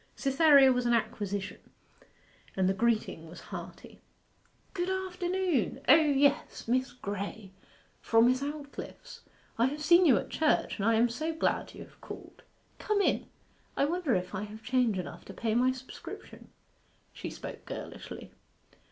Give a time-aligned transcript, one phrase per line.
[0.15, 1.59] Cytherea was an acquisition,
[2.57, 4.01] and the greeting was hearty.
[4.73, 5.79] 'Good afternoon!
[5.87, 7.51] O yes Miss Graye,
[8.01, 9.21] from Miss Aldclyffe's.
[9.59, 12.41] I have seen you at church, and I am so glad you have called!
[12.79, 13.27] Come in.
[13.77, 16.49] I wonder if I have change enough to pay my subscription.'
[17.13, 18.31] She spoke girlishly.